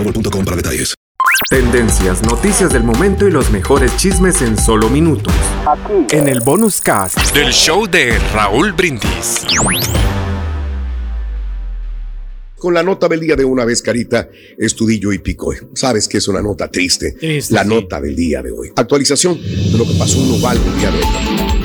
[0.00, 0.94] Mobile.com para detalles.
[1.50, 5.34] Tendencias, noticias del momento y los mejores chismes en solo minutos.
[5.66, 6.16] Aquí.
[6.16, 9.44] En el bonus cast del show de Raúl Brindis.
[12.56, 14.28] Con la nota del día de una vez, Carita,
[14.58, 15.52] Estudillo y Pico.
[15.74, 17.16] Sabes que es una nota triste.
[17.50, 18.70] la nota del día de hoy.
[18.76, 21.59] Actualización de lo que pasó en Uvalde el día de hoy.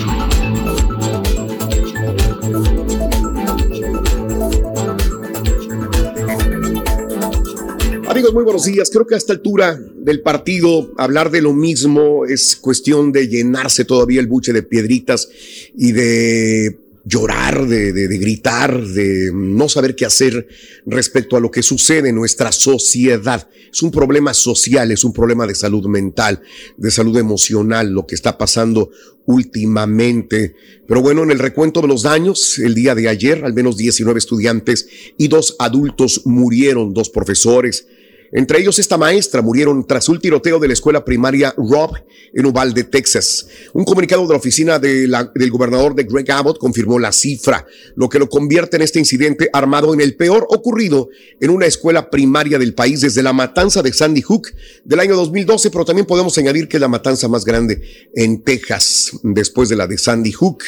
[8.15, 8.89] Amigos, muy buenos días.
[8.89, 13.83] Creo que a esta altura del partido hablar de lo mismo es cuestión de llenarse
[13.83, 15.27] todavía el buche de piedritas
[15.75, 20.47] y de llorar, de, gritar, de no saber qué hacer
[20.85, 23.49] respecto a lo que sucede en nuestra sociedad.
[23.69, 26.41] Es un problema social, es un problema de salud mental,
[26.77, 28.91] de salud emocional, lo que está pasando
[29.25, 30.55] últimamente.
[30.87, 34.17] Pero bueno, en el recuento de los daños, el día de ayer, al menos 19
[34.17, 37.87] estudiantes y dos adultos murieron, dos profesores,
[38.31, 41.95] entre ellos esta maestra murieron tras un tiroteo de la escuela primaria Rob
[42.33, 43.47] en Uvalde, Texas.
[43.73, 47.65] Un comunicado de la oficina del gobernador de Greg Abbott confirmó la cifra,
[47.95, 51.09] lo que lo convierte en este incidente armado en el peor ocurrido
[51.39, 54.49] en una escuela primaria del país desde la matanza de Sandy Hook
[54.83, 57.81] del año 2012, pero también podemos añadir que es la matanza más grande
[58.13, 60.63] en Texas después de la de Sandy Hook.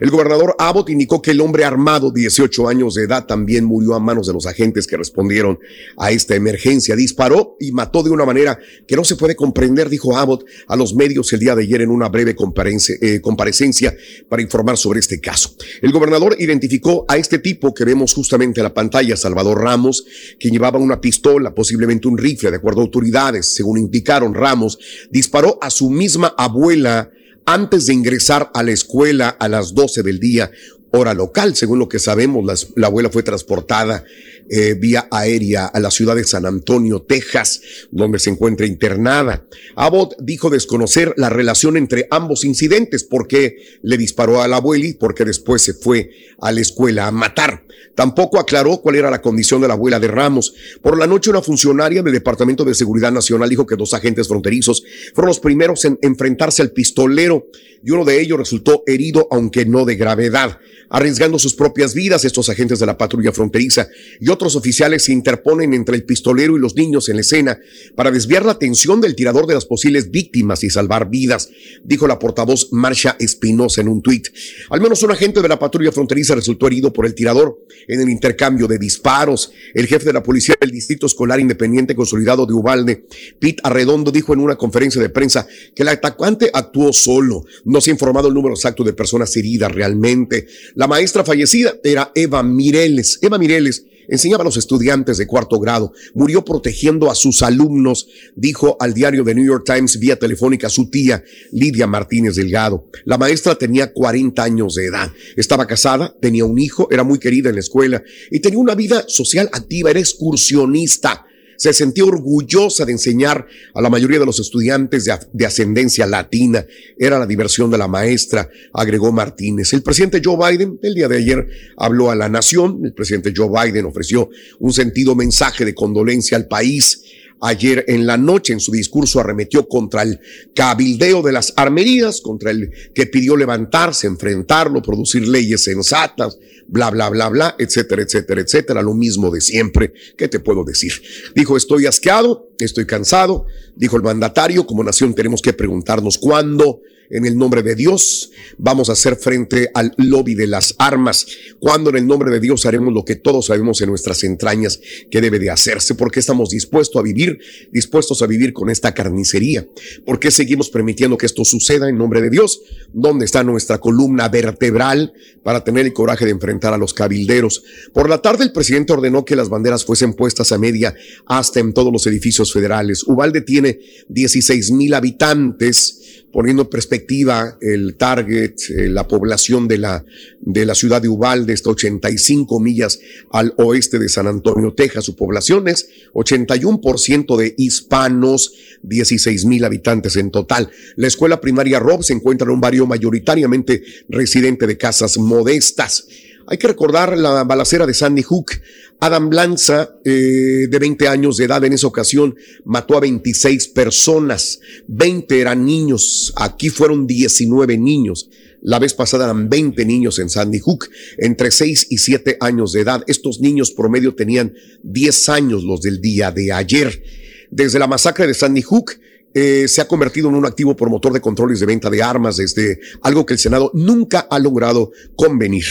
[0.00, 4.00] El gobernador Abbott indicó que el hombre armado, 18 años de edad, también murió a
[4.00, 5.58] manos de los agentes que respondieron
[5.96, 10.16] a esta emergencia disparó y mató de una manera que no se puede comprender, dijo
[10.16, 13.94] Abbott a los medios el día de ayer en una breve eh, comparecencia
[14.28, 15.54] para informar sobre este caso.
[15.80, 20.04] El gobernador identificó a este tipo que vemos justamente en la pantalla, Salvador Ramos,
[20.38, 24.78] quien llevaba una pistola, posiblemente un rifle, de acuerdo a autoridades, según indicaron Ramos,
[25.10, 27.10] disparó a su misma abuela
[27.44, 30.50] antes de ingresar a la escuela a las 12 del día,
[30.92, 31.56] hora local.
[31.56, 34.04] Según lo que sabemos, la abuela fue transportada
[34.48, 37.60] eh, vía aérea a la ciudad de San Antonio, Texas,
[37.90, 39.46] donde se encuentra internada.
[39.76, 44.94] Abbott dijo desconocer la relación entre ambos incidentes, porque le disparó a la abuela y
[44.94, 46.10] porque después se fue
[46.40, 47.64] a la escuela a matar.
[47.94, 50.54] Tampoco aclaró cuál era la condición de la abuela de Ramos.
[50.80, 54.82] Por la noche, una funcionaria del Departamento de Seguridad Nacional dijo que dos agentes fronterizos
[55.14, 57.48] fueron los primeros en enfrentarse al pistolero
[57.84, 60.58] y uno de ellos resultó herido, aunque no de gravedad.
[60.88, 63.88] Arriesgando sus propias vidas, estos agentes de la patrulla fronteriza
[64.20, 67.58] y otros oficiales se interponen entre el pistolero y los niños en la escena
[67.94, 71.50] para desviar la atención del tirador de las posibles víctimas y salvar vidas,
[71.84, 74.28] dijo la portavoz Marcia Espinosa en un tuit.
[74.70, 78.08] Al menos un agente de la patrulla fronteriza resultó herido por el tirador en el
[78.08, 79.52] intercambio de disparos.
[79.74, 83.06] El jefe de la policía del Distrito Escolar Independiente Consolidado de Ubalde,
[83.38, 87.90] Pete Arredondo, dijo en una conferencia de prensa que el atacante actuó solo no se
[87.90, 90.46] ha informado el número exacto de personas heridas realmente.
[90.74, 93.18] La maestra fallecida era Eva Mireles.
[93.22, 98.76] Eva Mireles enseñaba a los estudiantes de cuarto grado, murió protegiendo a sus alumnos, dijo
[98.80, 102.88] al diario The New York Times vía telefónica su tía Lidia Martínez Delgado.
[103.04, 107.48] La maestra tenía 40 años de edad, estaba casada, tenía un hijo, era muy querida
[107.48, 111.26] en la escuela y tenía una vida social activa, era excursionista
[111.62, 116.66] se sentía orgullosa de enseñar a la mayoría de los estudiantes de, ascendencia latina.
[116.98, 119.72] Era la diversión de la maestra, agregó Martínez.
[119.72, 121.46] El presidente Joe Biden el día de ayer
[121.76, 122.80] habló a la nación.
[122.82, 124.28] El presidente Joe Biden ofreció
[124.58, 127.00] un sentido mensaje de condolencia al país.
[127.44, 130.20] Ayer en la noche en su discurso arremetió contra el
[130.54, 136.38] cabildeo de las armerías, contra el que pidió levantarse, enfrentarlo, producir leyes sensatas,
[136.68, 139.92] bla, bla, bla, bla, etcétera, etcétera, etcétera, lo mismo de siempre.
[140.16, 140.92] ¿Qué te puedo decir?
[141.34, 143.46] Dijo, estoy asqueado, estoy cansado.
[143.76, 146.80] Dijo el mandatario, como nación tenemos que preguntarnos cuándo
[147.12, 151.26] en el nombre de Dios vamos a hacer frente al lobby de las armas,
[151.60, 155.20] cuando en el nombre de Dios haremos lo que todos sabemos en nuestras entrañas que
[155.20, 157.38] debe de hacerse, porque estamos dispuestos a vivir,
[157.70, 159.66] dispuestos a vivir con esta carnicería,
[160.06, 162.62] porque seguimos permitiendo que esto suceda en nombre de Dios,
[162.94, 165.12] ¿dónde está nuestra columna vertebral
[165.42, 167.62] para tener el coraje de enfrentar a los cabilderos?
[167.92, 170.94] Por la tarde el presidente ordenó que las banderas fuesen puestas a media
[171.26, 173.04] hasta en todos los edificios federales.
[173.06, 173.78] Ubalde tiene
[174.08, 180.04] 16 mil habitantes, poniendo en perspectiva el target, eh, la población de la,
[180.40, 182.98] de la ciudad de Ubalde está 85 millas
[183.30, 185.04] al oeste de San Antonio, Texas.
[185.04, 190.70] Su población es 81% de hispanos, 16 mil habitantes en total.
[190.96, 196.06] La escuela primaria Rob se encuentra en un barrio mayoritariamente residente de casas modestas.
[196.46, 198.52] Hay que recordar la balacera de Sandy Hook.
[199.00, 204.60] Adam Lanza, eh, de 20 años de edad en esa ocasión, mató a 26 personas.
[204.86, 206.32] 20 eran niños.
[206.36, 208.28] Aquí fueron 19 niños.
[208.60, 212.82] La vez pasada eran 20 niños en Sandy Hook, entre 6 y 7 años de
[212.82, 213.02] edad.
[213.08, 214.54] Estos niños promedio tenían
[214.84, 217.02] 10 años los del día de ayer.
[217.50, 218.92] Desde la masacre de Sandy Hook,
[219.34, 222.80] eh, se ha convertido en un activo promotor de controles de venta de armas desde
[223.02, 225.64] algo que el Senado nunca ha logrado convenir.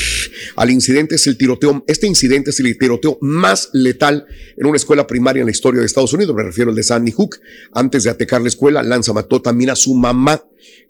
[0.55, 4.25] Al incidente es el tiroteo, este incidente es el tiroteo más letal
[4.57, 7.11] en una escuela primaria en la historia de Estados Unidos, me refiero al de Sandy
[7.11, 7.37] Hook.
[7.73, 10.43] Antes de atacar la escuela, Lanza mató también a su mamá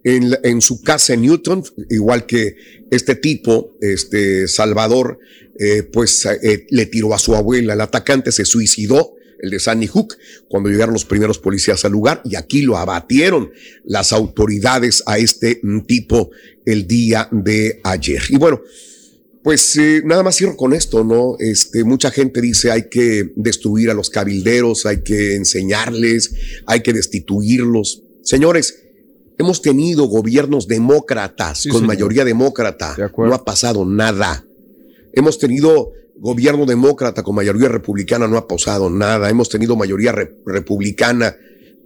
[0.03, 2.55] en, su casa en Newton, igual que
[2.89, 5.19] este tipo, este Salvador,
[5.59, 7.73] eh, pues eh, le tiró a su abuela.
[7.73, 10.15] El atacante se suicidó el de Sandy Hook,
[10.47, 13.51] cuando llegaron los primeros policías al lugar y aquí lo abatieron
[13.83, 16.29] las autoridades a este mm, tipo
[16.65, 18.21] el día de ayer.
[18.29, 18.61] Y bueno,
[19.43, 21.35] pues eh, nada más cierro con esto, ¿no?
[21.39, 26.33] Este, mucha gente dice hay que destruir a los cabilderos, hay que enseñarles,
[26.67, 28.03] hay que destituirlos.
[28.21, 28.83] Señores,
[29.39, 32.95] hemos tenido gobiernos demócratas con mayoría demócrata.
[33.17, 34.45] no ha pasado nada.
[35.13, 39.29] Hemos tenido gobierno demócrata con mayoría republicana no ha pasado nada.
[39.29, 40.13] Hemos tenido mayoría
[40.45, 41.35] republicana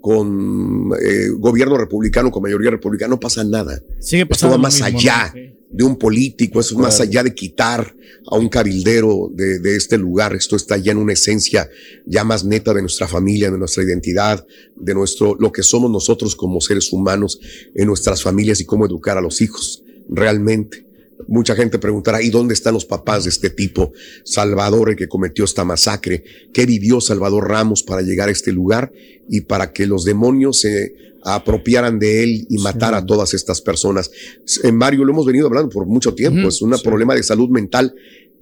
[0.05, 3.81] con eh, gobierno republicano con mayoría republicana, no pasa nada.
[3.99, 5.33] Sigue Esto va más allá
[5.67, 7.95] de un político, eso es más allá de quitar
[8.27, 10.35] a un cabildero de, de, este lugar.
[10.35, 11.69] Esto está ya en una esencia
[12.05, 14.45] ya más neta de nuestra familia, de nuestra identidad,
[14.75, 17.39] de nuestro, lo que somos nosotros como seres humanos
[17.73, 20.84] en nuestras familias y cómo educar a los hijos realmente.
[21.27, 25.45] Mucha gente preguntará, ¿y dónde están los papás de este tipo, Salvador, el que cometió
[25.45, 26.23] esta masacre?
[26.53, 28.91] ¿Qué vivió Salvador Ramos para llegar a este lugar
[29.29, 34.11] y para que los demonios se apropiaran de él y matar a todas estas personas?
[34.63, 37.95] En Mario lo hemos venido hablando por mucho tiempo, es un problema de salud mental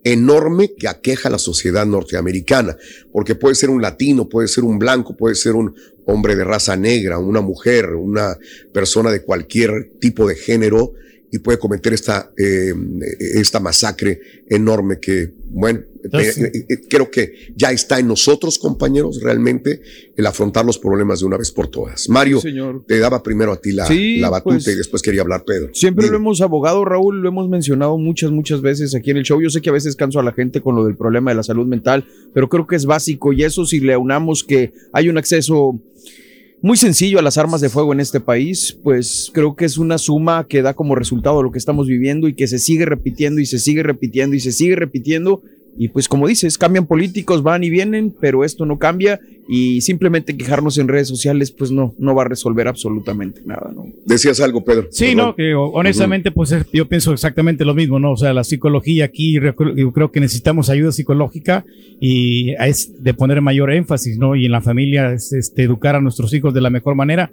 [0.03, 2.77] enorme que aqueja a la sociedad norteamericana,
[3.11, 5.75] porque puede ser un latino, puede ser un blanco, puede ser un
[6.05, 8.37] hombre de raza negra, una mujer, una
[8.73, 10.93] persona de cualquier tipo de género,
[11.33, 12.75] y puede cometer esta, eh,
[13.19, 15.79] esta masacre enorme que, bueno,
[16.13, 19.81] eh, eh, creo que ya está en nosotros, compañeros, realmente
[20.15, 22.07] el afrontar los problemas de una vez por todas.
[22.07, 22.39] Mario,
[22.85, 25.69] te daba primero a ti la, la batuta pues, y después quería hablar Pedro.
[25.73, 29.41] Siempre lo hemos abogado, Raúl, lo hemos mencionado muchas, muchas veces aquí en el show.
[29.41, 31.43] Yo sé que a veces canso a la gente con lo del problema de la
[31.43, 32.05] salud mental,
[32.35, 35.81] pero creo que es básico y eso si le aunamos que hay un acceso
[36.63, 39.97] muy sencillo a las armas de fuego en este país, pues creo que es una
[39.97, 43.45] suma que da como resultado lo que estamos viviendo y que se sigue repitiendo y
[43.45, 45.41] se sigue repitiendo y se sigue repitiendo
[45.77, 50.37] y pues como dices, cambian políticos, van y vienen, pero esto no cambia y simplemente
[50.37, 53.87] quejarnos en redes sociales pues no, no va a resolver absolutamente nada, ¿no?
[54.05, 54.87] Decías algo, Pedro.
[54.91, 58.11] Sí, no, que honestamente pues yo pienso exactamente lo mismo, ¿no?
[58.11, 61.65] O sea, la psicología aquí, yo creo que necesitamos ayuda psicológica
[61.99, 64.35] y es de poner mayor énfasis, ¿no?
[64.35, 67.31] Y en la familia es este, educar a nuestros hijos de la mejor manera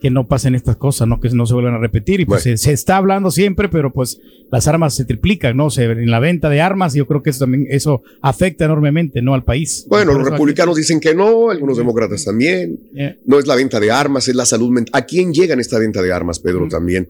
[0.00, 1.20] que no pasen estas cosas, ¿no?
[1.20, 2.20] Que no se vuelvan a repetir.
[2.20, 5.70] Y pues se, está hablando siempre, pero pues las armas se triplican, ¿no?
[5.70, 9.34] Se, en la venta de armas, yo creo que eso también, eso afecta enormemente, ¿no?
[9.34, 9.86] Al país.
[9.88, 12.78] Bueno, los republicanos dicen que no, algunos demócratas también.
[13.24, 15.00] No es la venta de armas, es la salud mental.
[15.00, 17.08] ¿A quién llegan esta venta de armas, Pedro, también?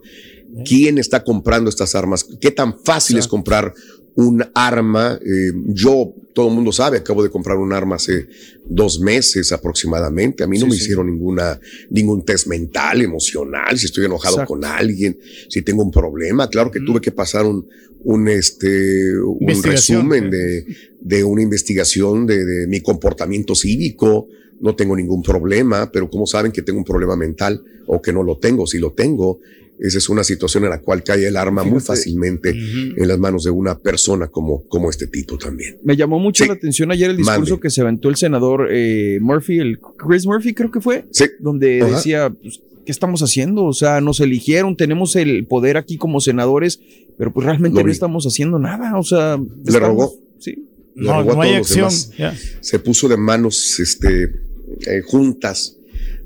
[0.65, 2.25] ¿Quién está comprando estas armas?
[2.39, 3.73] ¿Qué tan fácil es comprar
[4.17, 5.19] un arma.
[5.23, 8.27] Eh, yo, todo el mundo sabe, acabo de comprar un arma hace
[8.63, 10.43] dos meses aproximadamente.
[10.43, 15.17] A mí no me hicieron ninguna, ningún test mental, emocional, si estoy enojado con alguien,
[15.49, 16.47] si tengo un problema.
[16.47, 17.67] Claro que tuve que pasar un,
[18.03, 20.63] un, este, un resumen de,
[21.01, 24.27] de una investigación de, de mi comportamiento cívico.
[24.59, 28.23] No tengo ningún problema, pero ¿cómo saben que tengo un problema mental o que no
[28.23, 28.65] lo tengo?
[28.65, 29.39] Si lo tengo,
[29.79, 33.43] esa es una situación en la cual cae el arma muy fácilmente en las manos
[33.43, 35.77] de una persona como, como este tipo también.
[35.83, 39.59] Me llamó mucho la atención ayer el discurso que se aventó el senador eh, Murphy,
[39.59, 41.05] el Chris Murphy creo que fue,
[41.39, 43.65] donde decía, pues, ¿qué estamos haciendo?
[43.65, 46.79] O sea, nos eligieron, tenemos el poder aquí como senadores,
[47.17, 48.97] pero pues realmente no estamos haciendo nada.
[48.97, 50.13] O sea, le rogó.
[50.39, 50.67] Sí.
[50.95, 51.91] no, no hay acción.
[51.91, 54.46] Se puso de manos este,
[54.87, 55.77] eh, juntas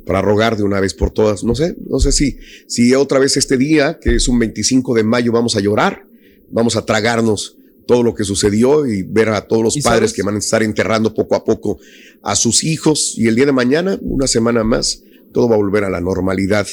[0.06, 1.44] para rogar de una vez por todas.
[1.44, 5.04] No sé, no sé si, si otra vez este día, que es un 25 de
[5.04, 6.06] mayo, vamos a llorar,
[6.50, 10.36] vamos a tragarnos todo lo que sucedió y ver a todos los padres que van
[10.36, 11.80] a estar enterrando poco a poco
[12.22, 15.84] a sus hijos y el día de mañana, una semana más, todo va a volver
[15.84, 16.68] a la normalidad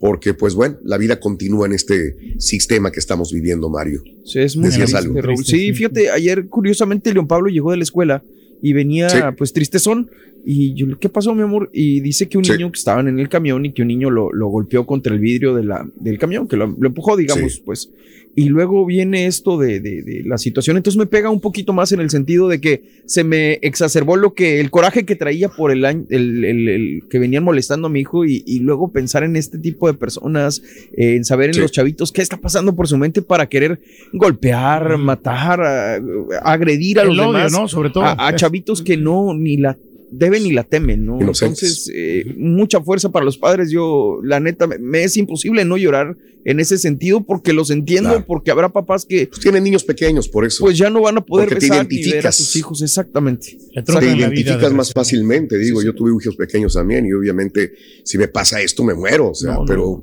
[0.00, 4.02] porque pues bueno, la vida continúa en este sistema que estamos viviendo, Mario.
[4.24, 4.98] Sí, es muy triste,
[5.44, 8.22] Sí, fíjate, ayer curiosamente León Pablo llegó de la escuela
[8.62, 10.10] y venía pues tristezón
[10.44, 11.70] y yo, ¿qué pasó, mi amor?
[11.72, 14.32] Y dice que un niño que estaban en el camión y que un niño lo,
[14.32, 17.90] lo golpeó contra el vidrio de la, del camión, que lo, empujó, digamos, pues.
[18.36, 20.76] Y luego viene esto de, de, de, la situación.
[20.76, 24.34] Entonces me pega un poquito más en el sentido de que se me exacerbó lo
[24.34, 28.00] que, el coraje que traía por el año, el, el, que venían molestando a mi
[28.00, 30.62] hijo y, y, luego pensar en este tipo de personas,
[30.96, 33.80] eh, en saber en los chavitos qué está pasando por su mente para querer
[34.12, 36.00] golpear, matar,
[36.42, 37.52] agredir a los demás.
[37.52, 37.66] ¿no?
[37.66, 38.04] Sobre todo.
[38.04, 39.76] a chavitos que no, ni la
[40.10, 41.20] deben y la temen, ¿no?
[41.20, 43.70] Entonces, eh, mucha fuerza para los padres.
[43.70, 48.50] Yo, la neta, me, es imposible no llorar en ese sentido porque los entiendo, porque
[48.50, 49.26] habrá papás que...
[49.26, 50.64] Pues tienen niños pequeños, por eso.
[50.64, 52.26] Pues ya no van a poder porque besar te identificas.
[52.26, 53.58] a sus hijos, exactamente.
[53.74, 57.72] Te identificas más fácilmente, digo, yo tuve hijos pequeños también y obviamente
[58.04, 60.02] si me pasa esto me muero, o sea, pero...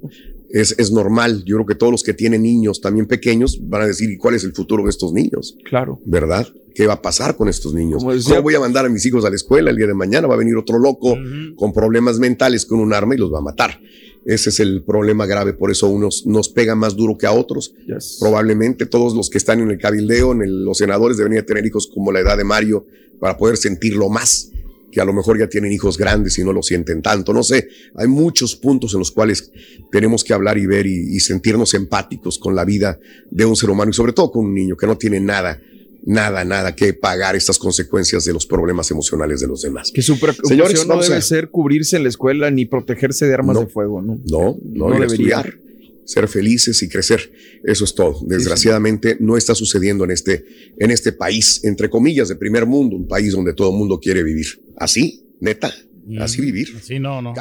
[0.49, 1.43] Es, es, normal.
[1.45, 4.35] Yo creo que todos los que tienen niños también pequeños van a decir, ¿y cuál
[4.35, 5.57] es el futuro de estos niños?
[5.65, 5.99] Claro.
[6.05, 6.47] ¿Verdad?
[6.73, 8.03] ¿Qué va a pasar con estos niños?
[8.03, 10.27] ¿Cómo voy a mandar a mis hijos a la escuela el día de mañana?
[10.27, 11.17] Va a venir otro loco
[11.55, 13.79] con problemas mentales con un arma y los va a matar.
[14.27, 17.73] Ese es el problema grave, por eso unos nos pega más duro que a otros.
[18.19, 22.11] Probablemente todos los que están en el cabildeo, en los senadores, deberían tener hijos como
[22.11, 22.85] la edad de Mario
[23.21, 24.51] para poder sentirlo más,
[24.91, 27.33] que a lo mejor ya tienen hijos grandes y no lo sienten tanto.
[27.33, 29.51] No sé, hay muchos puntos en los cuales
[29.91, 33.69] tenemos que hablar y ver y, y sentirnos empáticos con la vida de un ser
[33.69, 35.59] humano y sobre todo con un niño que no tiene nada
[36.07, 39.91] nada, nada que pagar estas consecuencias de los problemas emocionales de los demás.
[39.91, 43.67] Que su preocupación no debe ser cubrirse en la escuela ni protegerse de armas de
[43.67, 44.17] fuego, ¿no?
[44.25, 45.59] No, no, no estudiar,
[46.07, 47.31] ser felices y crecer.
[47.63, 48.19] Eso es todo.
[48.25, 50.45] Desgraciadamente no está sucediendo en este,
[50.79, 54.23] en este país, entre comillas, de primer mundo, un país donde todo el mundo quiere
[54.23, 54.47] vivir.
[54.77, 55.71] Así, neta,
[56.19, 56.79] así vivir.
[56.81, 57.33] Sí, no, no.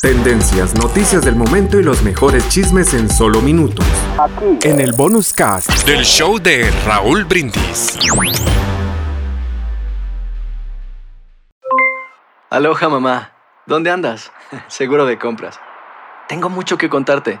[0.00, 3.86] Tendencias, noticias del momento y los mejores chismes en solo minutos.
[4.18, 4.68] Aquí.
[4.68, 7.98] En el bonus cast del show de Raúl Brindis.
[12.50, 13.32] Aloha mamá.
[13.66, 14.30] ¿Dónde andas?
[14.68, 15.58] Seguro de compras.
[16.28, 17.40] Tengo mucho que contarte.